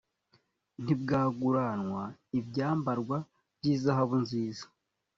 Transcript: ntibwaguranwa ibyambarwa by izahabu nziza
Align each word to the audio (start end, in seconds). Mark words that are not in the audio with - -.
ntibwaguranwa 0.83 2.03
ibyambarwa 2.39 3.17
by 3.57 3.65
izahabu 3.73 4.15
nziza 4.23 4.65